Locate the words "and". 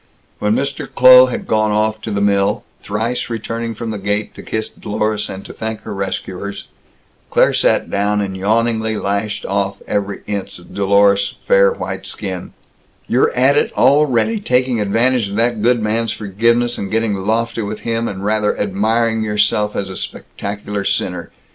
5.29-5.45, 8.19-8.35, 16.79-16.89, 18.07-18.25